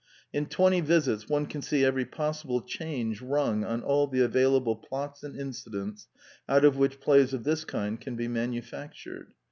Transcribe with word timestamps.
In 0.33 0.47
twenty 0.47 0.81
visits 0.81 1.29
one 1.29 1.45
can 1.45 1.61
see 1.61 1.85
every 1.85 2.05
possible 2.05 2.59
change 2.61 3.21
rung 3.21 3.63
on 3.63 3.83
all 3.83 4.07
the 4.07 4.21
available 4.21 4.75
plots 4.75 5.21
and 5.21 5.39
incidents 5.39 6.07
out 6.49 6.65
of 6.65 6.75
which 6.75 6.99
plays 6.99 7.35
of 7.35 7.43
this 7.43 7.63
kind 7.65 8.01
can 8.01 8.15
be 8.15 8.27
manufactured. 8.27 9.35